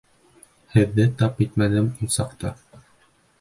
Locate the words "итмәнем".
1.47-1.91